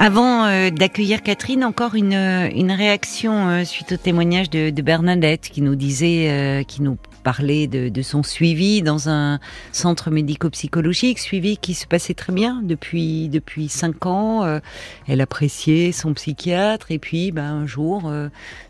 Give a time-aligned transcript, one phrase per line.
[0.00, 5.48] Avant euh, d'accueillir Catherine, encore une, une réaction euh, suite au témoignage de, de Bernadette
[5.48, 6.98] qui nous disait, euh, qui nous
[7.28, 9.38] parlait de, de, son suivi dans un
[9.72, 14.60] centre médico-psychologique, suivi qui se passait très bien depuis depuis cinq ans.
[15.06, 18.10] elle appréciait son psychiatre et puis ben, un jour,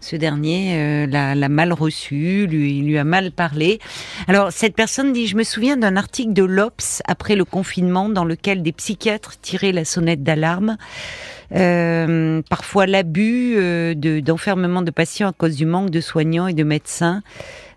[0.01, 3.79] ce dernier l'a, l'a mal reçu, lui, lui a mal parlé.
[4.27, 8.25] Alors cette personne dit, je me souviens d'un article de l'Obs après le confinement dans
[8.25, 10.77] lequel des psychiatres tiraient la sonnette d'alarme.
[11.55, 16.65] Euh, parfois l'abus euh, d'enfermement de, patients à cause du manque de soignants et de
[16.65, 17.23] médecins.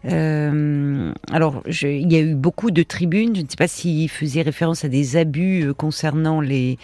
[0.05, 3.35] Euh, alors, il y a eu beaucoup de tribunes.
[3.35, 6.77] Je ne sais pas s'ils faisaient référence à des abus euh, concernant les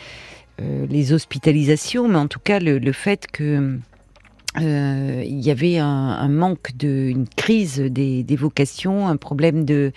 [0.62, 3.78] euh, les hospitalisations, mais en tout cas le, fait que
[4.60, 9.92] il y avait un, manque de, une crise des, vocations, un problème de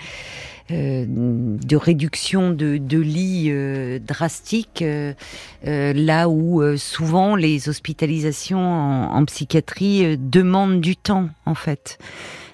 [1.72, 4.84] réduction de, lits euh, drastique,
[5.64, 11.98] là où souvent les hospitalisations en psychiatrie demandent du temps en fait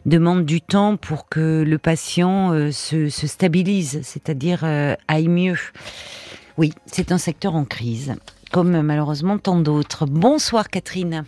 [0.07, 4.65] demandent du temps pour que le patient se, se, stabilise, c'est-à-dire
[5.09, 5.59] aille mieux.
[6.57, 8.15] Oui, c'est un secteur en crise,
[8.51, 10.07] comme malheureusement tant d'autres.
[10.07, 11.25] Bonsoir Catherine.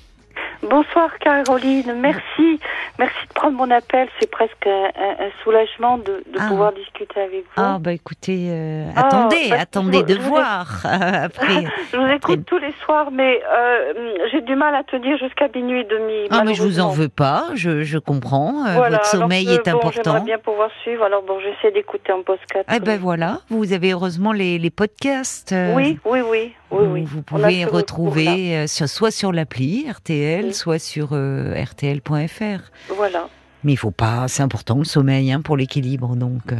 [0.62, 2.58] Bonsoir Caroline, merci.
[2.98, 4.08] Merci de prendre mon appel.
[4.18, 6.48] C'est presque un, un, soulagement de, de ah.
[6.48, 7.62] pouvoir discuter avec vous.
[7.62, 11.64] Ah bah écoutez, euh, ah, attendez, bah, attendez de voir après.
[11.92, 15.82] je vous écoute tous les soirs, mais euh, j'ai du mal à tenir jusqu'à minuit
[15.82, 16.26] et demi.
[16.30, 18.66] Ah mais je vous en veux pas, je, je comprends.
[18.66, 20.02] Euh, voilà, Votre sommeil alors, est bon, important.
[20.02, 21.04] J'aimerais bien pouvoir suivre.
[21.04, 22.64] Alors bon, j'essaie d'écouter en podcast.
[22.66, 25.54] Ah ben voilà, vous avez heureusement les, les podcasts.
[25.76, 26.52] Oui, oui, oui.
[26.70, 27.04] Oui, oui.
[27.06, 32.70] Vous pouvez retrouver sur, soit sur l'appli RTL, soit sur euh, rtl.fr.
[32.94, 33.28] Voilà.
[33.64, 36.52] Mais il faut pas, c'est important le sommeil hein, pour l'équilibre, donc.
[36.52, 36.56] Euh...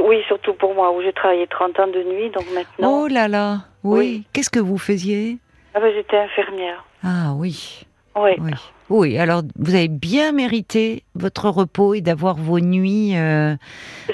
[0.00, 3.02] Oui, surtout pour moi, où j'ai travaillé 30 ans de nuit, donc maintenant.
[3.02, 3.98] Oh là là, oui.
[3.98, 4.24] oui.
[4.32, 5.38] Qu'est-ce que vous faisiez?
[5.74, 6.84] Ah ben, J'étais infirmière.
[7.04, 7.86] Ah oui.
[8.16, 8.32] Oui.
[8.38, 8.52] oui.
[8.92, 13.54] Oui, alors vous avez bien mérité votre repos et d'avoir vos nuits euh,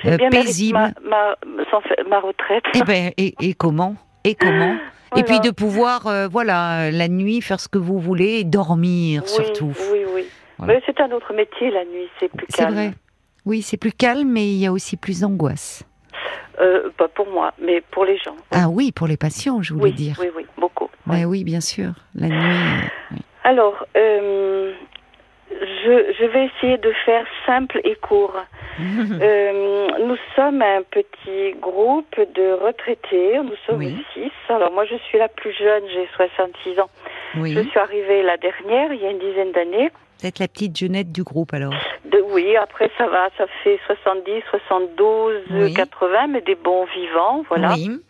[0.04, 0.78] euh, bien paisibles.
[0.78, 2.62] Ma, ma, ma, retraite.
[2.74, 3.96] Et, ben, et, et comment?
[4.22, 4.76] Et comment?
[5.10, 5.20] Voilà.
[5.20, 9.22] Et puis de pouvoir, euh, voilà, la nuit, faire ce que vous voulez et dormir
[9.24, 9.72] oui, surtout.
[9.92, 10.24] Oui, oui.
[10.58, 10.74] Voilà.
[10.74, 12.68] Mais c'est un autre métier, la nuit, c'est plus calme.
[12.68, 12.94] C'est vrai.
[13.44, 15.84] Oui, c'est plus calme, mais il y a aussi plus d'angoisse.
[16.60, 18.34] Euh, pas pour moi, mais pour les gens.
[18.50, 20.16] Ah oui, pour les patients, je voulais oui, dire.
[20.20, 20.88] Oui, oui, beaucoup.
[21.06, 21.92] Oui, oui bien sûr.
[22.14, 22.90] La nuit.
[23.12, 23.18] Oui.
[23.44, 24.72] Alors, euh,
[25.50, 28.34] je, je, vais essayer de faire simple et court.
[28.80, 33.96] euh, nous sommes un petit groupe de retraités, nous sommes oui.
[34.14, 34.30] six.
[34.48, 36.90] Alors moi je suis la plus jeune, j'ai 66 ans.
[37.36, 37.54] Oui.
[37.54, 39.90] Je suis arrivée la dernière, il y a une dizaine d'années.
[40.20, 41.72] Vous êtes la petite jeunette du groupe alors
[42.04, 45.74] de, Oui, après ça va, ça fait 70, 72, oui.
[45.74, 47.74] 80, mais des bons vivants, voilà.
[47.74, 48.00] Oui.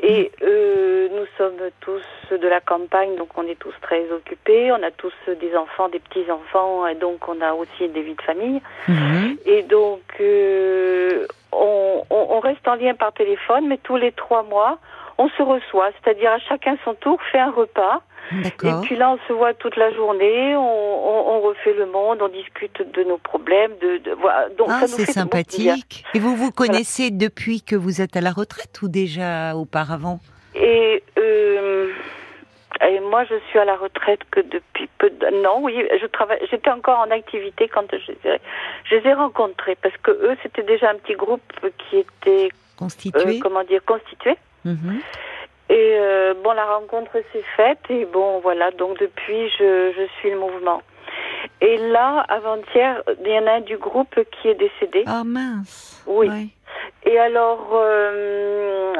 [0.00, 0.91] Et euh,
[1.22, 2.02] nous sommes tous
[2.36, 4.72] de la campagne, donc on est tous très occupés.
[4.72, 8.22] On a tous des enfants, des petits-enfants, et donc on a aussi des vies de
[8.22, 8.60] famille.
[8.88, 9.34] Mmh.
[9.46, 14.42] Et donc, euh, on, on, on, reste en lien par téléphone, mais tous les trois
[14.42, 14.78] mois,
[15.18, 15.90] on se reçoit.
[16.02, 18.02] C'est-à-dire à chacun son tour, fait un repas.
[18.32, 22.18] Et puis là, on se voit toute la journée, on, on, on, refait le monde,
[22.22, 23.72] on discute de nos problèmes.
[23.80, 24.48] De, de voilà.
[24.50, 26.04] Donc ah, ça c'est sympathique.
[26.14, 27.18] Et vous vous connaissez voilà.
[27.18, 30.20] depuis que vous êtes à la retraite ou déjà auparavant?
[30.54, 31.92] Et, euh,
[32.88, 35.10] et moi, je suis à la retraite que depuis peu.
[35.10, 35.42] De...
[35.42, 36.40] Non, oui, je travaille.
[36.50, 38.40] J'étais encore en activité quand je les ai,
[38.84, 41.42] je les ai rencontrés parce que eux, c'était déjà un petit groupe
[41.78, 43.36] qui était constitué.
[43.36, 44.36] Euh, comment dire, constitué.
[44.66, 45.00] -hmm.
[45.70, 48.70] Et euh, bon, la rencontre s'est faite et bon, voilà.
[48.72, 50.82] Donc depuis, je, je suis le mouvement.
[51.60, 55.04] Et là, avant-hier, il y en a un du groupe qui est décédé.
[55.06, 56.02] Ah oh, mince.
[56.06, 56.28] Oui.
[56.28, 56.48] Ouais.
[57.04, 58.92] Et alors, euh,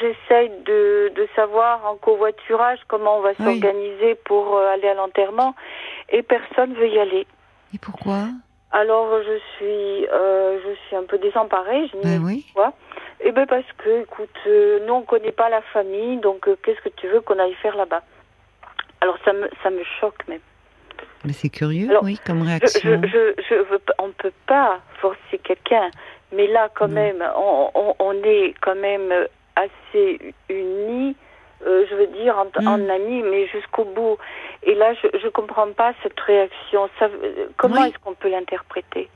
[0.00, 3.44] j'essaye de, de savoir en covoiturage comment on va oui.
[3.44, 5.54] s'organiser pour euh, aller à l'enterrement.
[6.10, 7.26] Et personne veut y aller.
[7.74, 8.28] Et pourquoi?
[8.74, 11.86] Alors je suis, euh, je suis un peu désemparée.
[11.92, 12.44] Je ben oui.
[12.54, 12.72] Quoi
[13.20, 16.80] Eh ben parce que, écoute, euh, nous on connaît pas la famille, donc euh, qu'est-ce
[16.80, 18.02] que tu veux qu'on aille faire là-bas?
[19.00, 20.40] Alors ça me, ça me choque même.
[21.24, 23.00] Mais c'est curieux, Alors, oui, comme réaction.
[23.02, 25.90] Je, je, je, veux, on peut pas forcer quelqu'un,
[26.34, 26.94] mais là quand non.
[26.94, 29.12] même, on, on, on, est quand même
[29.56, 31.16] assez unis.
[31.66, 32.64] Euh, je veux dire en, Hmm.
[32.64, 32.68] mm.
[32.68, 34.18] en ami, mais jusqu'au bout.
[34.64, 36.90] Et là, je je comprends pas cette réaction.
[36.98, 37.08] Ça,
[37.56, 37.88] comment oui.
[37.88, 39.08] est-ce qu'on peut l'interpréter?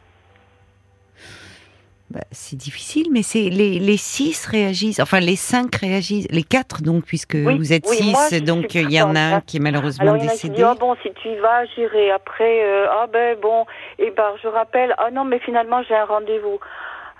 [2.11, 6.81] Bah, c'est difficile, mais c'est les, les six réagissent, enfin les cinq réagissent, les quatre
[6.81, 9.59] donc puisque oui, vous êtes oui, six, moi, donc il y en a un qui
[9.59, 10.55] est malheureusement Alors, décédé.
[10.57, 12.11] Il y en a qui dit, oh, bon, si tu y vas, j'irai.
[12.11, 13.67] Après, euh, ah ben bon,
[13.99, 16.59] et ben je rappelle, ah non, mais finalement j'ai un rendez-vous.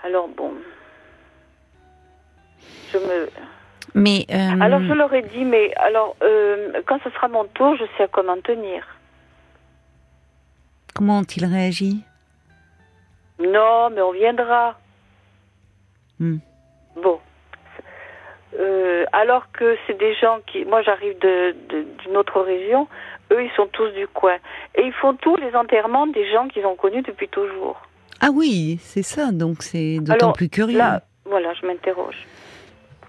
[0.03, 0.53] Alors bon,
[2.91, 3.29] je me
[3.95, 6.15] Mais alors je leur ai dit, mais alors
[6.85, 8.85] quand ce sera mon tour, je sais comment tenir.
[10.95, 12.03] Comment ont-ils réagi?
[13.39, 14.77] Non, mais on viendra.
[16.19, 16.39] Hmm.
[17.01, 17.19] Bon.
[18.59, 22.87] Euh, alors que c'est des gens qui, moi j'arrive d'une autre région,
[23.31, 24.37] eux ils sont tous du coin.
[24.75, 27.81] Et ils font tous les enterrements des gens qu'ils ont connus depuis toujours.
[28.21, 30.77] Ah oui, c'est ça, donc c'est d'autant plus curieux.
[30.77, 32.15] Là, voilà, je m'interroge.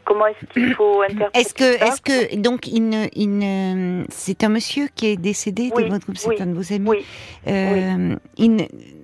[0.05, 2.69] Comment est-ce qu'il faut interpréter Est-ce que, est-ce que, donc,
[4.11, 6.89] c'est un monsieur qui est décédé de votre groupe, c'est un de vos amis.
[6.89, 7.05] Oui.
[7.47, 8.17] Euh,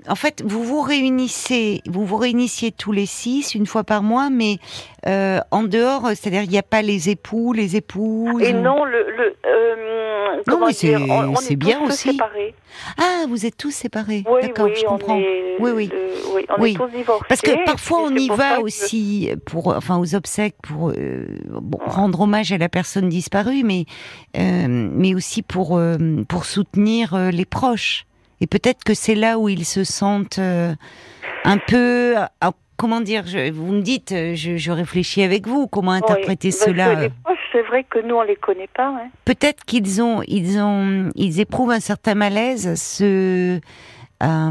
[0.09, 4.31] en fait, vous vous réunissez, vous vous réunissiez tous les six une fois par mois,
[4.31, 4.59] mais
[5.07, 8.43] euh, en dehors, c'est-à-dire il n'y a pas les époux, les épouses.
[8.43, 12.13] Et non, le, le euh, non, mais c'est bien aussi.
[12.13, 12.55] Séparés.
[12.99, 14.23] Ah, vous êtes tous séparés.
[14.29, 15.17] Oui, D'accord, je comprends.
[15.17, 15.91] oui, oui.
[16.35, 17.25] oui, on est tous divorcés.
[17.29, 22.21] Parce que parfois on y va aussi pour, enfin, aux obsèques pour euh, bon, rendre
[22.21, 23.87] hommage à la personne disparue, mais
[24.37, 25.81] euh, mais aussi pour
[26.29, 28.07] pour soutenir les proches.
[28.41, 30.75] Et peut-être que c'est là où ils se sentent euh,
[31.45, 32.15] un peu.
[32.41, 35.67] Ah, comment dire je, Vous me dites, euh, je, je, réfléchis avec vous.
[35.67, 37.09] Comment interpréter cela
[37.53, 38.89] C'est vrai que nous on les connaît pas.
[38.89, 39.09] Hein.
[39.25, 43.61] Peut-être qu'ils ont, ils ont, ils éprouvent un certain malaise à se,
[44.21, 44.51] à,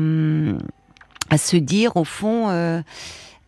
[1.30, 2.50] à se dire au fond.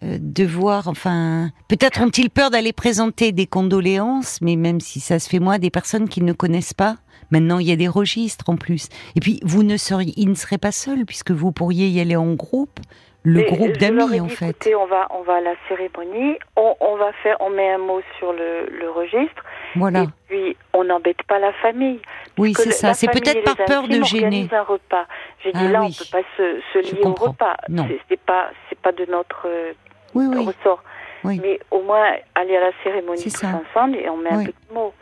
[0.04, 5.28] Euh, devoir, enfin, peut-être ont-ils peur d'aller présenter des condoléances, mais même si ça se
[5.28, 6.98] fait moi, des personnes qu'ils ne connaissent pas,
[7.32, 8.90] Maintenant, il y a des registres en plus.
[9.16, 12.16] Et puis, vous ne seriez, il ne serait pas seul puisque vous pourriez y aller
[12.16, 12.80] en groupe,
[13.24, 14.50] le groupe d'amis en fait.
[14.52, 18.00] Écoutez, on va, on va à la cérémonie, on, va faire, on met un mot
[18.18, 19.44] sur le, le registre.
[19.76, 20.04] Voilà.
[20.04, 22.00] Et puis, on n'embête pas la famille.
[22.38, 22.94] Oui, c'est ça.
[22.94, 24.48] C'est peut-être par peur de gêner.
[24.52, 25.06] un repas.
[25.44, 27.58] J'ai dit ah là, on on peut pas se, se lier au repas.
[27.68, 27.88] Non.
[28.10, 29.74] C'est pas, c'est pas de notre euh,
[30.14, 30.84] oui, ressort.
[31.24, 34.94] Mais au moins aller à la cérémonie tous ensemble et on met un petit mot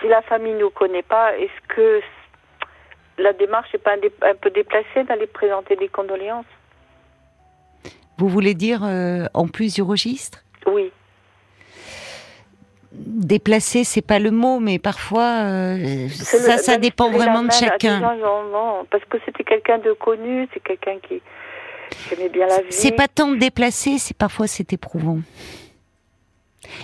[0.00, 2.00] si la famille ne nous connaît pas, est-ce que
[3.18, 6.46] la démarche n'est pas un, peu déplacée d'aller présenter des condoléances?
[8.16, 10.42] Vous voulez dire euh, en plus du registre?
[10.66, 10.90] Oui.
[12.92, 18.00] Déplacer, c'est pas le mot, mais parfois euh, ça, ça dépend vraiment de chacun.
[18.00, 21.20] non, parce que c'était quelqu'un de connu, c'est quelqu'un qui,
[21.90, 22.72] qui aimait bien la vie.
[22.72, 25.20] C'est pas tant de déplacer, c'est parfois c'est éprouvant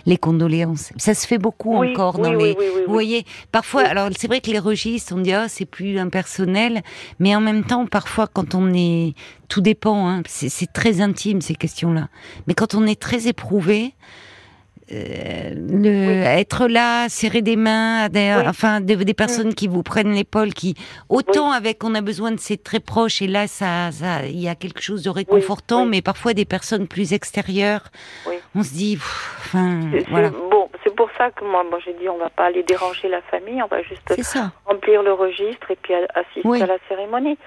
[0.07, 0.93] les condoléances.
[0.97, 2.55] Ça se fait beaucoup encore dans les.
[2.87, 6.83] vous voyez, parfois, alors c'est vrai que les registres, on dit ah c'est plus impersonnel,
[7.19, 9.15] mais en même temps, parfois quand on est,
[9.49, 10.09] tout dépend.
[10.09, 12.09] Hein, c'est très intime ces questions-là.
[12.47, 13.95] Mais quand on est très éprouvé,
[14.93, 20.13] euh, le, être là, serrer des mains, des, enfin des, des, personnes qui vous prennent
[20.13, 20.75] l'épaule, qui
[21.09, 24.49] autant avec on a besoin de ces très proches et là ça, ça, il y
[24.49, 27.85] a quelque chose de réconfortant, mais parfois des personnes plus extérieures,
[28.55, 30.31] on se dit, enfin voilà.
[30.51, 33.23] Bon, c'est pour ça que moi, moi j'ai dit on va pas aller déranger la
[33.23, 34.15] famille, on va juste
[34.67, 37.39] remplir le registre et puis assister à la cérémonie.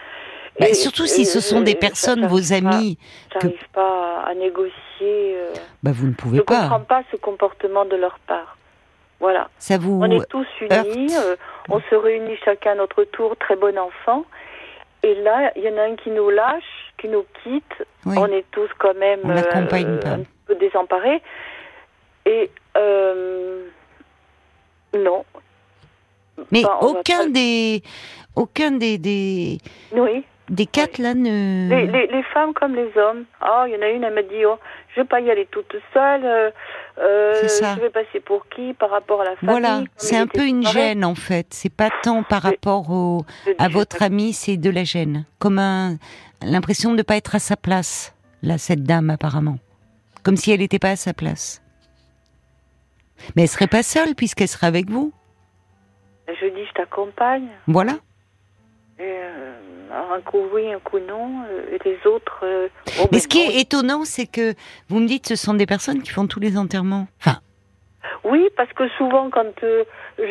[0.59, 2.98] Bah, surtout si ce sont des personnes, vos amis.
[3.33, 3.71] J'arrive que...
[3.74, 4.74] pas à négocier.
[5.01, 6.54] Euh, bah, vous ne pouvez pas.
[6.54, 8.57] Je ne comprends pas ce comportement de leur part.
[9.19, 9.50] Voilà.
[9.57, 11.36] Ça vous on est tous unis, euh,
[11.69, 14.25] on se réunit chacun à notre tour, très bon enfant.
[15.01, 17.88] Et là, il y en a un qui nous lâche, qui nous quitte.
[18.06, 21.21] On est tous quand même euh, un peu désemparés.
[22.25, 22.51] Et
[24.94, 25.25] non.
[26.51, 27.82] Mais aucun des,
[28.36, 29.58] aucun des, des,
[29.91, 31.70] oui des quatre là ne.
[31.70, 33.25] Les, les, femmes comme les hommes.
[33.42, 34.58] Ah, il y en a une, elle m'a dit oh,
[34.96, 36.25] je vais pas y aller toute seule.
[36.25, 36.51] Euh,
[37.00, 39.50] euh je vais passer pour qui par rapport à la famille.
[39.50, 41.48] Voilà, c'est un peu une gêne en fait.
[41.51, 43.25] C'est pas tant par rapport au,
[43.60, 45.25] à votre ami, c'est de la gêne.
[45.39, 45.98] Comme un,
[46.42, 49.58] l'impression de ne pas être à sa place, là, cette dame apparemment.
[50.24, 51.62] Comme si elle n'était pas à sa place.
[53.36, 55.12] Mais elle serait pas seule puisqu'elle serait avec vous.
[56.27, 57.48] Je dis je t'accompagne.
[57.68, 57.94] Voilà.
[59.00, 59.54] Euh,
[59.92, 62.39] un coup oui, un coup non, euh, et les autres.
[62.44, 64.56] Euh, Mais ben ce qui est étonnant, c'est que
[64.89, 67.08] vous me dites, ce sont des personnes qui font tous les enterrements.
[67.20, 67.39] Enfin.
[68.24, 69.46] Oui, parce que souvent, quand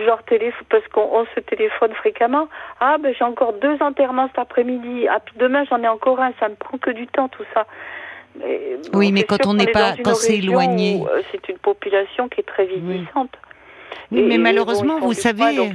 [0.07, 2.49] genre téléphone, parce qu'on se téléphone fréquemment,
[2.81, 6.49] ah ben j'ai encore deux enterrements cet après-midi, ah, demain j'en ai encore un, ça
[6.49, 7.67] ne prend que du temps tout ça.
[8.95, 12.67] oui, mais quand on n'est pas, quand c'est éloigné, c'est une population qui est très
[12.67, 13.31] vieillissante.
[14.11, 14.23] Oui.
[14.23, 15.71] mais malheureusement, vous savez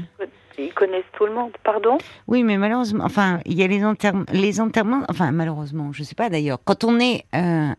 [0.58, 1.52] ils connaissent tout le monde.
[1.64, 1.98] Pardon?
[2.28, 6.06] Oui, mais malheureusement, enfin, il y a les, enterrements, les enterrements, enfin, malheureusement, je ne
[6.06, 7.74] sais pas d'ailleurs, quand on est euh,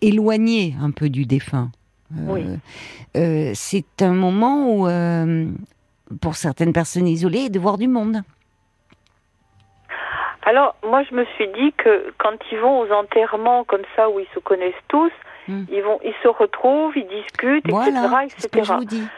[0.00, 1.70] éloigné un peu du défunt,
[2.16, 2.56] euh,
[3.16, 4.88] euh, c'est un moment où,
[6.20, 8.22] pour certaines personnes isolées, de voir du monde.
[10.44, 14.20] Alors, moi, je me suis dit que quand ils vont aux enterrements comme ça, où
[14.20, 15.10] ils se connaissent tous,
[15.48, 15.64] hmm.
[15.72, 18.36] ils, vont, ils se retrouvent, ils discutent, voilà, etc.
[18.36, 18.36] etc.
[18.38, 19.08] Ce que je vous dis.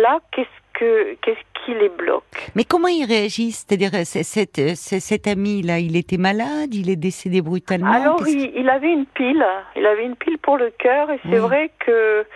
[0.00, 3.64] Là, qu'est-ce que qu'est-ce qui les bloque Mais comment ils réagissent?
[3.66, 7.92] C'est-à-dire, cet, cet ami-là, il était malade, il est décédé brutalement?
[7.92, 9.44] Alors, il, avait une pile,
[9.76, 12.26] il avait une pile pour le cœur, et c'est vrai que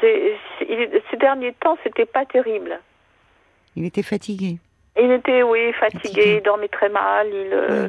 [0.00, 2.80] ces derniers temps, c'était pas terrible.
[3.76, 4.58] Il était fatigué.
[5.00, 7.88] Il était, oui, fatigué, il dormait très mal, il, euh,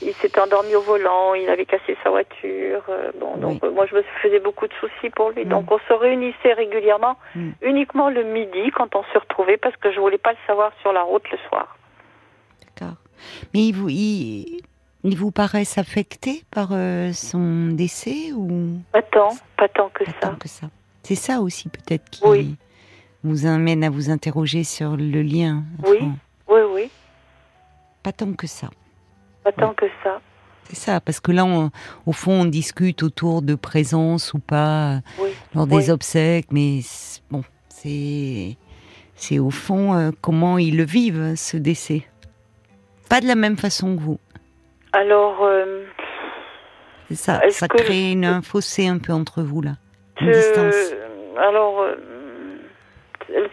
[0.00, 2.82] il s'était endormi au volant, il avait cassé sa voiture.
[2.88, 5.44] Euh, bon, donc euh, moi je me faisais beaucoup de soucis pour lui.
[5.44, 7.50] Donc on se réunissait régulièrement, mm.
[7.62, 10.92] uniquement le midi quand on se retrouvait, parce que je voulais pas le savoir sur
[10.92, 11.76] la route le soir.
[12.64, 12.96] D'accord.
[13.52, 14.62] Mais il vous, il,
[15.04, 16.68] il vous paraît affecté par
[17.12, 18.78] son décès ou?
[18.92, 20.28] Pas tant, pas tant que pas ça.
[20.28, 20.66] Tant que ça.
[21.02, 22.56] C'est ça aussi peut-être qui
[23.24, 25.62] vous amène à vous interroger sur le lien.
[25.84, 25.98] Oui,
[26.48, 26.90] oui, oui.
[28.02, 28.68] Pas tant que ça.
[29.44, 30.20] Pas tant que ça.
[30.64, 31.44] C'est ça, parce que là,
[32.06, 35.00] au fond, on discute autour de présence ou pas
[35.54, 36.80] lors des obsèques, mais
[37.30, 38.56] bon, c'est
[39.16, 42.02] c'est au fond euh, comment ils le vivent ce décès.
[43.08, 44.18] Pas de la même façon que vous.
[44.92, 45.44] Alors.
[45.44, 45.84] Euh,
[47.08, 49.72] c'est ça, ça crée une, un fossé un peu entre vous là.
[51.38, 51.94] Alors, euh,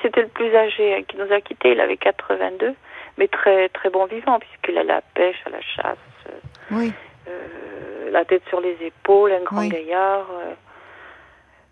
[0.02, 2.74] c'était le plus âgé hein, qui nous a quittés, il avait 82,
[3.20, 5.98] mais très très bon vivant, puisqu'il a la pêche, à la chasse.
[6.28, 6.32] Euh,
[6.72, 6.94] oui.
[7.28, 10.26] Euh, la tête sur les épaules, un grand gaillard.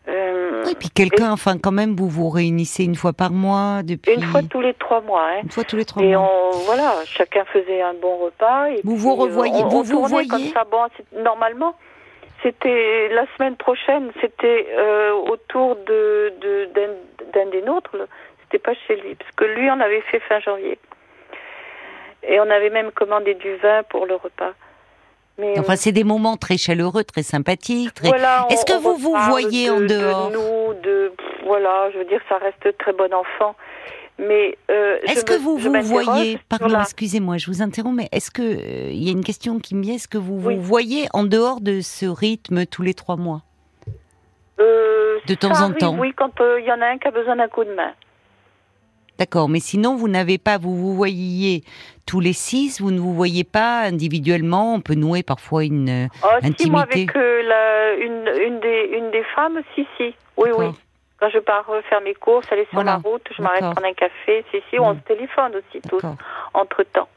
[0.07, 4.13] oui, puis quelqu'un, enfin quand même, vous vous réunissez une fois par mois depuis.
[4.13, 5.23] Une fois tous les trois mois.
[5.23, 5.39] Hein.
[5.43, 6.51] Une fois tous les trois et mois.
[6.53, 8.67] Et voilà, chacun faisait un bon repas.
[8.69, 10.27] Et vous vous revoyez, vous vous voyez.
[10.27, 10.85] Comme ça, bon,
[11.23, 11.75] normalement,
[12.43, 16.33] c'était la semaine prochaine, c'était euh, autour de
[17.33, 17.95] d'un des nôtres.
[18.43, 20.77] C'était pas chez lui, parce que lui, on avait fait fin janvier.
[22.23, 24.53] Et on avait même commandé du vin pour le repas.
[25.37, 27.93] Mais enfin, c'est des moments très chaleureux, très sympathiques.
[27.93, 28.09] Très...
[28.49, 31.11] Est-ce que vous vous voyez en dehors de nous, de
[31.45, 33.55] voilà, je veux dire, ça reste très bon enfant.
[34.19, 38.41] Mais euh, est-ce que vous vous voyez, pardon, excusez-moi, je vous interromps, mais est-ce que
[38.41, 41.23] euh, il y a une question qui me vient, est-ce que vous vous voyez en
[41.23, 43.43] dehors de ce rythme tous les trois mois
[44.59, 47.35] euh, De temps en temps Oui, quand il y en a un qui a besoin
[47.35, 47.93] d'un coup de main.
[49.17, 51.63] D'accord, mais sinon vous n'avez pas, vous vous voyez
[52.05, 56.27] tous les six, vous ne vous voyez pas individuellement, on peut nouer parfois une oh,
[56.37, 56.63] intimité.
[56.63, 60.67] Si, moi avec la, une, une, des, une des femmes, si, si, oui, oui.
[61.19, 64.45] Quand je pars faire mes courses, aller sur la route, je m'arrête prendre un café.
[64.51, 66.03] C'est ici, on se téléphone aussi tous,
[66.53, 67.09] entre temps.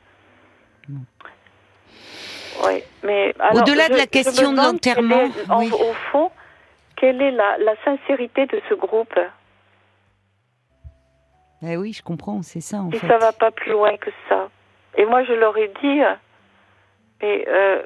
[2.64, 6.30] Oui, mais au-delà de la question de l'enterrement, au fond,
[6.96, 9.18] quelle est la, la sincérité de ce groupe?
[11.62, 14.48] Eh oui, je comprends, c'est ça en Et ça va pas plus loin que ça.
[14.96, 16.00] Et moi, je leur ai dit,
[17.22, 17.82] mais euh,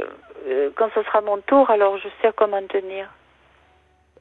[0.46, 3.08] euh, quand ce sera mon tour, alors je sais comment tenir.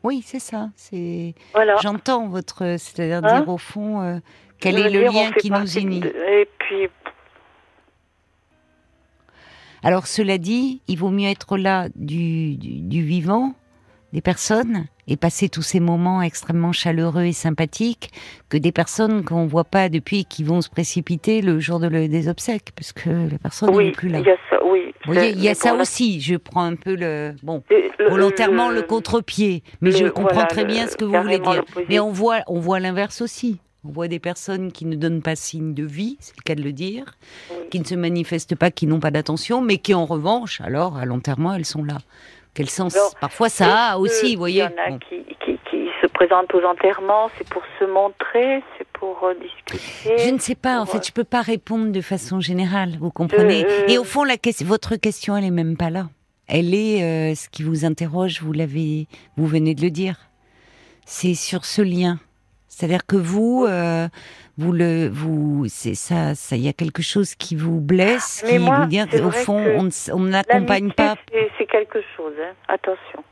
[0.03, 0.69] Oui, c'est ça.
[0.75, 1.33] C'est.
[1.81, 4.17] J'entends votre, c'est-à-dire hein dire au fond euh,
[4.59, 6.03] quel est le lien qui nous unit.
[6.05, 6.89] Et puis.
[9.83, 13.53] Alors cela dit, il vaut mieux être là du, du, vivant,
[14.13, 18.11] des personnes, et passer tous ces moments extrêmement chaleureux et sympathiques
[18.49, 22.29] que des personnes qu'on voit pas depuis qui vont se précipiter le jour de des
[22.29, 24.19] obsèques parce que la personne n'est plus là.
[24.19, 24.93] Il y a ça, oui.
[25.05, 26.21] Vous voyez, il y a ça aussi.
[26.21, 27.63] Je prends un peu le bon
[28.09, 31.63] volontairement le, contre-pied, mais je comprends très bien ce que vous voulez dire.
[31.89, 33.59] Mais on voit on voit l'inverse aussi.
[33.85, 36.63] On voit des personnes qui ne donnent pas signe de vie, c'est le cas de
[36.63, 37.17] le dire,
[37.69, 41.03] qui ne se manifestent pas, qui n'ont pas d'attention, mais qui en revanche, alors à
[41.03, 41.97] l'enterrement, elles sont là.
[42.53, 44.63] Quel sens Parfois ça a aussi, vous voyez.
[44.63, 48.61] Il y en a qui, qui, qui, se présentent aux enterrements, c'est pour se montrer,
[48.77, 50.17] c'est pour euh, discuter.
[50.17, 53.09] Je ne sais pas, en fait, euh, je peux pas répondre de façon générale, vous
[53.09, 53.65] comprenez.
[53.65, 56.09] Euh, Et au fond, la votre question, elle est même pas là.
[56.47, 59.07] Elle est ce qui vous interroge, vous l'avez,
[59.37, 60.17] vous venez de le dire.
[61.05, 62.19] C'est sur ce lien.
[62.67, 63.65] C'est-à-dire que vous,
[64.57, 68.57] vous le, vous, c'est ça, ça, il y a quelque chose qui vous blesse, qui
[68.57, 71.15] vous dit au fond, on n'accompagne pas.
[71.57, 72.53] C'est quelque chose, hein.
[72.67, 73.23] attention.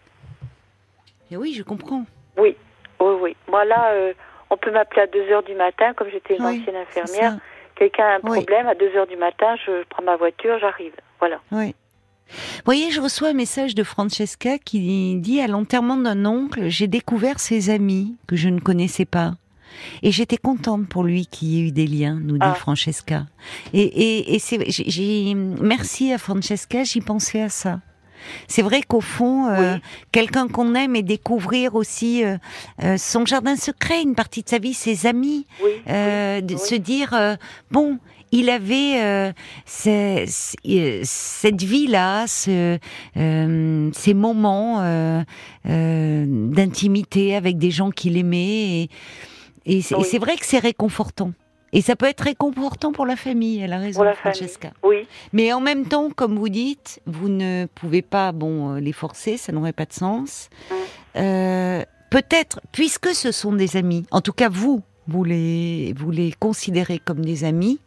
[1.30, 2.06] Et oui, je comprends.
[2.38, 2.58] Oui,
[3.00, 3.38] oui, oui.
[3.48, 4.14] Moi là, euh,
[4.50, 7.38] on peut m'appeler à 2 heures du matin, comme j'étais une ancienne infirmière.
[7.76, 10.94] Quelqu'un a un problème, à 2 heures du matin, je prends ma voiture, j'arrive.
[11.20, 11.40] Voilà.
[11.52, 11.76] Oui.
[12.30, 16.88] Vous voyez, je reçois un message de Francesca qui dit à l'enterrement d'un oncle, j'ai
[16.88, 19.34] découvert ses amis que je ne connaissais pas.
[20.02, 22.56] Et j'étais contente pour lui qu'il y ait eu des liens, nous dit ah.
[22.56, 23.26] Francesca.
[23.74, 27.80] Et, et, et c'est, j'ai, merci à Francesca, j'y pensais à ça.
[28.48, 29.78] C'est vrai qu'au fond, euh,
[30.12, 32.38] quelqu'un qu'on aime et découvrir aussi euh,
[32.84, 35.46] euh, son jardin secret, une partie de sa vie, ses amis,
[35.88, 37.38] de se dire
[37.72, 38.00] bon,
[38.32, 39.32] il avait euh,
[39.66, 42.78] cette vie-là, ce,
[43.16, 45.24] ces moments
[45.66, 48.90] d'intimité avec des gens qu'il aimait.
[49.66, 51.32] Et, c'est vrai que c'est réconfortant.
[51.74, 54.72] Et ça peut être réconfortant pour la famille, elle a raison, Francesca.
[54.84, 55.08] Oui.
[55.32, 59.52] Mais en même temps, comme vous dites, vous ne pouvez pas bon les forcer, ça
[59.52, 60.50] n'aurait pas de sens.
[60.70, 61.84] Hum.
[62.12, 67.00] Peut-être, puisque ce sont des amis, en tout cas vous, vous les, vous les considérez
[67.00, 67.80] comme des amis,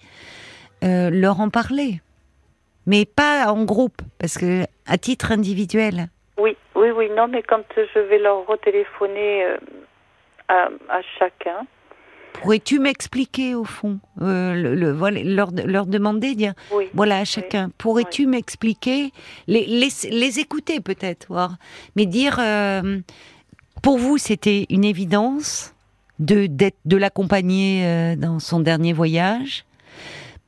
[0.83, 2.01] euh, leur en parler.
[2.87, 6.09] Mais pas en groupe, parce que à titre individuel.
[6.39, 9.57] Oui, oui, oui, non, mais quand je vais leur retéléphoner euh,
[10.49, 10.69] à,
[11.19, 11.67] chacun.
[12.35, 16.53] Pourrais-tu m'expliquer au fond, euh, le, leur, leur, demander, dire,
[16.93, 19.13] voilà à chacun, pourrais-tu m'expliquer,
[19.47, 21.57] les, les, les, écouter peut-être, voir,
[21.97, 22.39] mais dire,
[23.83, 25.75] pour vous c'était une évidence
[26.19, 26.49] de,
[26.85, 29.65] de l'accompagner euh, dans son dernier voyage.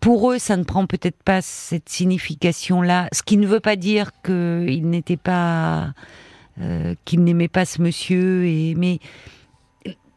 [0.00, 4.10] Pour eux, ça ne prend peut-être pas cette signification-là, ce qui ne veut pas dire
[4.22, 5.94] qu'il n'était pas,
[6.60, 9.00] euh, qu'il n'aimait pas ce monsieur, et, mais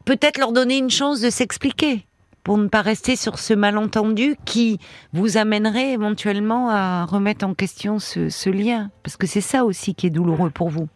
[0.10, 2.06] peut-être leur donner une chance de s'expliquer
[2.44, 4.80] pour ne pas rester sur ce malentendu qui
[5.14, 10.08] vous amènerait éventuellement à remettre en question ce, lien, parce que c'est ça aussi qui
[10.08, 10.88] est douloureux pour vous.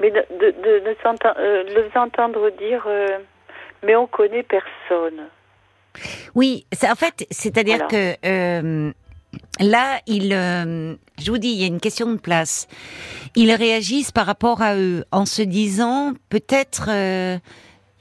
[0.00, 2.88] Mais de, de, de, euh, les entendre dire
[3.82, 5.28] mais on connaît personne.
[6.34, 8.90] Oui, en fait, c'est-à-dire que euh,
[9.60, 12.68] là, il, euh, je vous dis, il y a une question de place.
[13.34, 17.38] Ils réagissent par rapport à eux en se disant peut-être euh,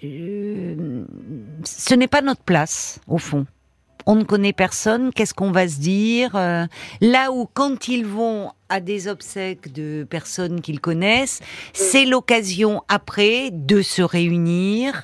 [0.01, 3.45] ce n'est pas notre place au fond
[4.05, 6.65] on ne connaît personne, qu'est-ce qu'on va se dire euh,
[7.01, 11.41] Là où quand ils vont à des obsèques de personnes qu'ils connaissent,
[11.73, 15.03] c'est l'occasion après de se réunir,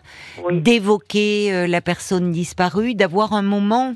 [0.51, 3.95] d'évoquer euh, la personne disparue, d'avoir un moment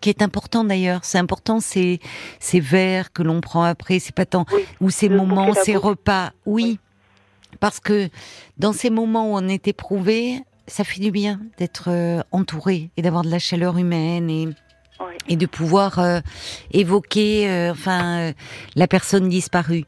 [0.00, 1.04] qui est important d'ailleurs.
[1.04, 2.00] C'est important ces
[2.40, 4.44] ces verres que l'on prend après, c'est pas tant
[4.80, 6.32] ou ces moments, ces repas.
[6.46, 6.78] Oui.
[7.60, 8.08] Parce que
[8.58, 13.02] dans ces moments où on est éprouvé, ça fait du bien d'être euh, entouré et
[13.02, 14.48] d'avoir de la chaleur humaine et
[15.28, 16.20] et de pouvoir euh,
[16.70, 18.32] évoquer euh, enfin
[18.76, 19.84] la personne disparue.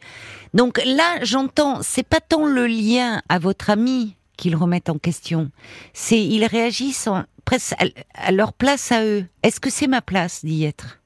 [0.53, 5.51] Donc là, j'entends, c'est pas tant le lien à votre ami qu'ils remettent en question,
[5.93, 7.09] c'est ils réagissent
[7.45, 7.75] presque
[8.15, 9.25] à, leur place à eux.
[9.43, 11.01] Est-ce que c'est ma place d'y être?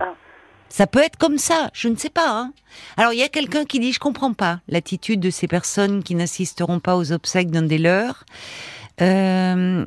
[0.00, 0.14] Ah.
[0.72, 2.30] Ça peut être comme ça, je ne sais pas.
[2.30, 2.54] Hein.
[2.96, 6.14] Alors il y a quelqu'un qui dit je comprends pas l'attitude de ces personnes qui
[6.14, 8.24] n'assisteront pas aux obsèques d'un des leurs.
[9.02, 9.86] Euh,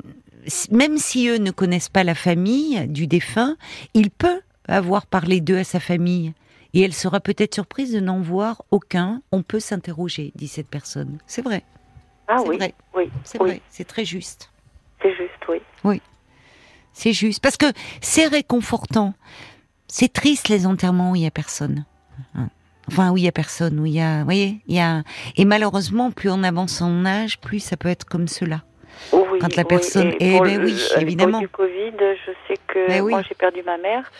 [0.70, 3.56] même si eux ne connaissent pas la famille du défunt,
[3.94, 6.34] il peut avoir parlé d'eux à sa famille.
[6.72, 9.22] Et elle sera peut-être surprise de n'en voir aucun.
[9.32, 11.18] On peut s'interroger, dit cette personne.
[11.26, 11.64] C'est vrai.
[12.28, 12.58] Ah oui,
[12.94, 13.10] oui.
[13.24, 14.52] C'est vrai, c'est très juste.
[15.02, 15.58] C'est juste, oui.
[15.82, 16.00] Oui.
[16.92, 17.42] C'est juste.
[17.42, 17.66] Parce que
[18.00, 19.14] c'est réconfortant.
[19.88, 21.84] C'est triste les enterrements où il y a personne.
[22.88, 25.02] Enfin, où il y a personne, où il y a, vous voyez, il y a,
[25.36, 28.62] et malheureusement, plus on avance en âge, plus ça peut être comme cela.
[29.12, 30.16] Oui, Quand la personne, oui.
[30.20, 31.40] eh ben oui, évidemment.
[31.40, 34.10] du Covid, je sais que ben moi j'ai perdu ma mère,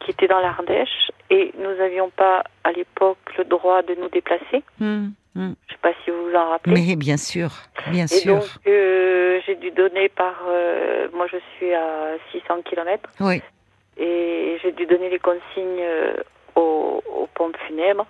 [0.00, 4.64] qui était dans l'Ardèche, et nous n'avions pas à l'époque le droit de nous déplacer.
[4.80, 5.54] Hum, hum.
[5.68, 6.74] Je ne sais pas si vous vous en rappelez.
[6.74, 7.50] Mais bien sûr,
[7.92, 8.34] bien et sûr.
[8.40, 13.08] donc euh, j'ai dû donner par, euh, moi je suis à 600 km.
[13.20, 13.40] Oui
[13.96, 16.14] et j'ai dû donner les consignes euh,
[16.54, 17.02] aux,
[17.34, 18.06] pompes funèbres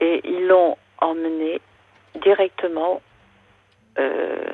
[0.00, 1.60] et ils l'ont emmené
[2.22, 3.00] directement
[3.98, 4.52] euh,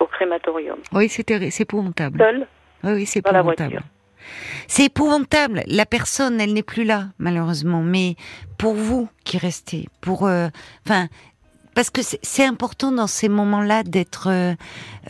[0.00, 0.78] au crématorium.
[0.92, 2.18] Oui, c'est épouvantable.
[2.18, 2.46] Seul
[2.82, 3.82] Oui, oui c'est épouvantable.
[4.68, 5.62] C'est épouvantable.
[5.66, 7.82] La personne, elle n'est plus là, malheureusement.
[7.82, 8.16] Mais
[8.58, 10.48] pour vous qui restez, pour, euh,
[10.86, 11.08] enfin,
[11.74, 14.54] parce que c'est important dans ces moments-là d'être, euh,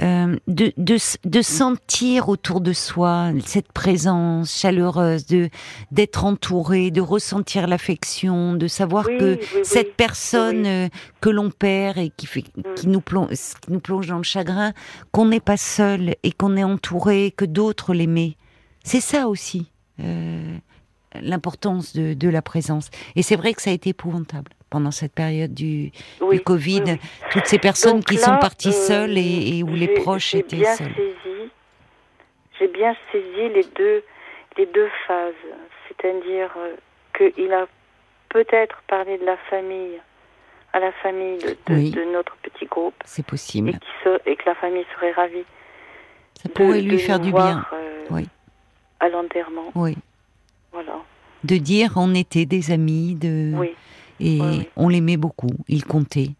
[0.01, 5.51] euh, de, de, de, sentir autour de soi cette présence chaleureuse, de
[5.91, 10.89] d'être entouré, de ressentir l'affection, de savoir que cette personne euh,
[11.21, 12.63] que l'on perd et qui fait, mm.
[12.77, 13.29] qui nous plonge,
[13.61, 14.73] qui nous plonge dans le chagrin,
[15.13, 18.37] qu'on n'est pas seul et qu'on est entouré, que d'autres l'aimaient.
[18.83, 19.71] C'est ça aussi.
[20.01, 20.57] Euh,
[21.21, 22.91] l'importance de, de la présence.
[23.15, 25.93] Et c'est vrai que ça a été épouvantable pendant cette période du,
[26.33, 26.99] du Covid,
[27.31, 30.91] toutes ces personnes qui sont parties euh, seules et, où les proches étaient bien seuls.
[32.59, 34.03] J'ai bien saisi les deux,
[34.59, 35.33] les deux phases,
[35.87, 36.75] c'est-à-dire euh,
[37.17, 37.69] qu'il a
[38.31, 40.01] peut-être parlé de la famille
[40.73, 42.95] à la famille de, de, notre petit groupe.
[43.05, 43.79] C'est possible.
[44.07, 45.45] Et, et, que la famille serait ravie.
[46.43, 47.65] Ça pourrait lui faire du bien.
[47.73, 48.27] Euh, oui.
[48.99, 49.71] À l'enterrement.
[49.77, 49.97] Oui.
[50.73, 50.97] Voilà.
[51.45, 53.53] De dire on était des amis, de.
[53.57, 53.77] Oui
[54.21, 54.41] et
[54.77, 56.31] on l'aimait beaucoup, il comptait.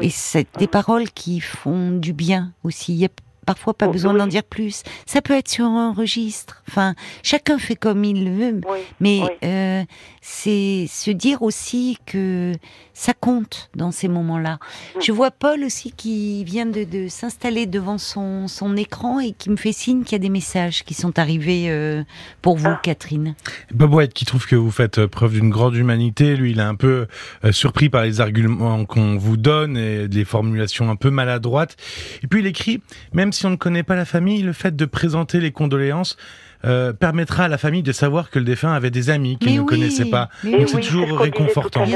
[0.00, 3.06] Et c'est des paroles qui font du bien aussi.
[3.44, 4.82] parfois pas besoin d'en dire plus.
[5.06, 6.62] Ça peut être sur un registre.
[6.68, 8.60] Enfin, chacun fait comme il le veut.
[9.00, 9.84] mais euh,
[10.20, 12.52] c'est se dire aussi que
[13.00, 14.58] ça compte dans ces moments-là.
[15.00, 19.56] Je vois Paul aussi qui vient de, s'installer devant son, son, écran et qui me
[19.56, 22.02] fait signe qu'il y a des messages qui sont arrivés euh,
[22.42, 22.80] pour vous, ah.
[22.82, 23.36] Catherine.
[23.72, 26.36] Bob White qui trouve que vous faites euh, preuve d'une grande humanité.
[26.36, 27.06] Lui, il est un peu
[27.46, 31.78] euh, surpris par les arguments qu'on vous donne et les formulations un peu maladroites.
[32.22, 32.82] Et puis il écrit,
[33.14, 36.18] même si on ne connaît pas la famille, le fait de présenter les condoléances
[36.64, 39.62] euh, permettra à la famille de savoir que le défunt avait des amis qu'il ne
[39.62, 40.28] connaissait pas.
[40.44, 41.86] Donc c'est toujours réconfortant.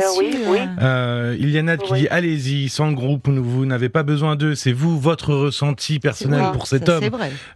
[0.80, 4.54] Euh, il y en a qui dit allez-y, sans groupe, vous n'avez pas besoin d'eux,
[4.54, 7.04] c'est vous, votre ressenti personnel pour cet homme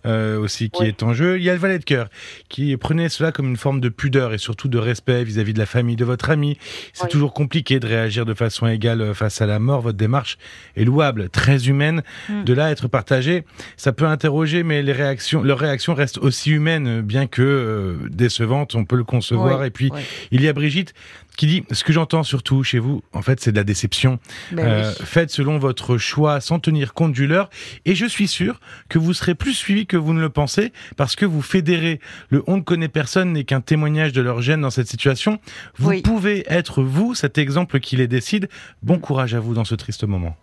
[0.05, 1.39] euh, aussi qui est en jeu.
[1.39, 2.09] Il y a le valet de cœur
[2.51, 5.67] qui prenait cela comme une forme de pudeur et surtout de respect vis-à-vis de la
[5.67, 6.59] famille de votre ami.
[6.93, 9.81] C'est toujours compliqué de réagir de façon égale face à la mort.
[9.81, 10.37] Votre démarche
[10.77, 12.03] est louable, très humaine.
[12.29, 12.45] Hmm.
[12.45, 13.45] De là être partagée,
[13.79, 18.75] ça peut interroger, mais les réactions, leurs réactions restent aussi humaines bien que euh, décevante,
[18.75, 19.65] on peut le concevoir.
[19.65, 19.91] et puis,
[20.31, 20.95] il y a Brigitte
[21.39, 24.19] qui dit, ce que j'entends surtout chez vous, en fait, c'est de la déception.
[24.51, 27.49] Ben euh, faites selon votre choix, sans tenir compte du leur.
[27.85, 31.15] Et je suis sûr que vous serez plus suivi que vous ne le pensez, parce
[31.15, 32.01] que vous fédérez.
[32.31, 35.39] Le on ne connaît personne n'est qu'un témoignage de leur gêne dans cette situation.
[35.77, 38.49] Vous pouvez être vous, cet exemple qui les décide.
[38.83, 40.37] Bon courage à vous dans ce triste moment.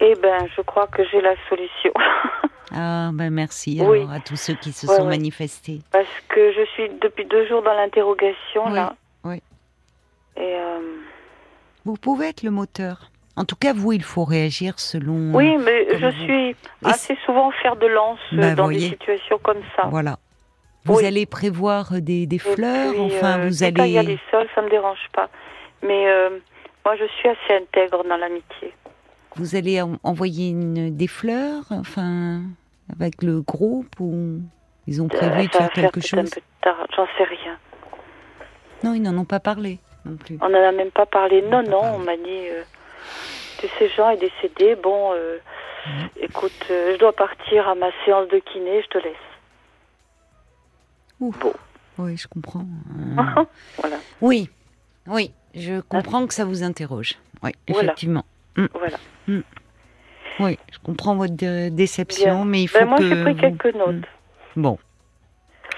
[0.00, 1.92] Eh ben, je crois que j'ai la solution.
[2.74, 5.78] Ah, ben merci alors, à tous ceux qui se sont manifestés.
[5.92, 8.96] Parce que je suis depuis deux jours dans l'interrogation, là.
[9.22, 9.40] Oui.
[10.36, 10.80] Et euh,
[11.84, 13.10] Vous pouvez être le moteur.
[13.36, 15.32] En tout cas, vous, il faut réagir selon.
[15.32, 19.84] Oui, mais je suis assez souvent faire de lance ben, dans des situations comme ça.
[19.88, 20.18] Voilà.
[20.84, 23.88] Vous allez prévoir des, des fleurs, enfin, euh, vous allez.
[23.88, 25.28] Il y a des sols, ça me dérange pas.
[25.82, 26.30] Mais euh,
[26.84, 28.72] moi, je suis assez intègre dans l'amitié.
[29.36, 32.42] Vous allez envoyer une, des fleurs, enfin,
[32.92, 34.40] avec le groupe ou
[34.86, 36.30] ils ont prévu de faire quelque chose
[36.64, 37.58] J'en sais rien.
[38.82, 40.38] Non, ils n'en ont pas parlé non plus.
[40.40, 41.42] On n'en a même pas parlé.
[41.42, 42.62] Non, non, on m'a dit euh,
[43.60, 44.76] que ces gens est décédé.
[44.76, 45.38] Bon, euh,
[46.20, 49.16] écoute, euh, je dois partir à ma séance de kiné, je te laisse.
[51.20, 51.52] Bon.
[51.98, 52.66] Oui, je comprends.
[53.78, 53.96] voilà.
[54.20, 54.50] Oui,
[55.06, 57.16] oui, je comprends que ça vous interroge.
[57.42, 58.24] Oui, effectivement.
[58.56, 58.66] Mm.
[58.74, 58.96] Voilà.
[59.28, 59.40] Mm.
[60.40, 63.04] Oui, je comprends votre déception, mais il ben, faut moi, que...
[63.04, 64.04] Moi, j'ai pris quelques notes.
[64.56, 64.62] Mm.
[64.62, 64.78] Bon.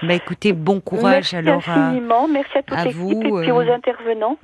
[0.01, 2.27] Bah écoutez, bon courage merci alors infiniment.
[2.29, 4.37] merci à toute l'équipe vous, et puis aux euh, intervenants.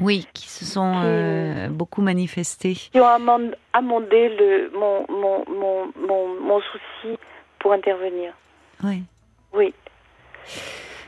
[0.00, 2.74] Oui, qui se sont euh, beaucoup manifestés.
[2.74, 3.06] Qui ont
[3.72, 7.16] amendé le, mon, mon, mon, mon, mon souci
[7.60, 8.32] pour intervenir.
[8.82, 9.04] Oui.
[9.54, 9.72] Oui.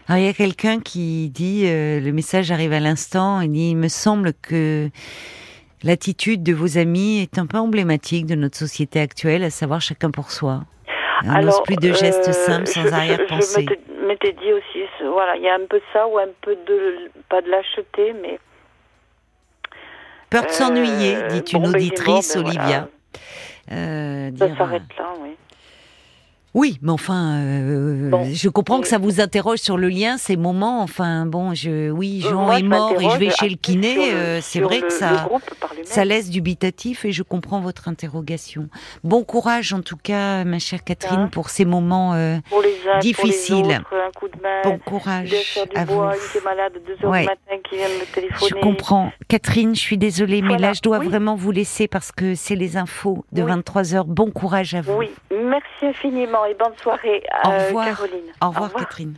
[0.06, 3.70] Alors, il y a quelqu'un qui dit, euh, le message arrive à l'instant, il dit,
[3.70, 4.88] il me semble que
[5.84, 10.10] L'attitude de vos amis est un peu emblématique de notre société actuelle, à savoir chacun
[10.10, 10.64] pour soi.
[11.24, 13.66] On n'ose plus de gestes euh, simples sans arrière-pensée.
[13.88, 17.10] Je m'étais dit aussi, voilà, il y a un peu ça ou un peu de,
[17.28, 18.38] pas de lâcheté, mais...
[20.30, 22.88] Peur de s'ennuyer, euh, dit une auditrice, ben Olivia.
[23.70, 25.07] Euh, ça s'arrête là,
[26.58, 26.78] oui.
[26.82, 30.82] Mais enfin, euh, je comprends que ça vous interroge sur le lien, ces moments.
[30.82, 34.12] Enfin, bon, je, oui, euh, Jean est mort et je vais chez le kiné.
[34.12, 35.28] Euh, c'est vrai que ça,
[35.84, 38.68] ça laisse dubitatif et je comprends votre interrogation.
[39.04, 42.14] Bon courage, en tout cas, ma chère Catherine, hein pour ces moments
[43.00, 43.80] difficiles.
[44.64, 45.32] bon courage
[45.76, 46.02] à vous.
[48.48, 49.76] Je comprends, Catherine.
[49.76, 53.24] Je suis désolée, mais là, je dois vraiment vous laisser parce que c'est les infos
[53.30, 54.94] de 23 h Bon courage à vous.
[54.94, 57.86] Oui, merci infiniment bonne soirée, Au euh, revoir.
[57.86, 58.32] Caroline.
[58.42, 58.72] Au revoir.
[58.74, 59.14] Catherine.